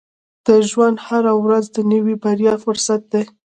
•د 0.45 0.49
ژوند 0.69 0.97
هره 1.07 1.33
ورځ 1.43 1.65
د 1.71 1.77
نوې 1.91 2.15
بریا 2.23 2.53
فرصت 2.63 3.01
دی. 3.13 3.23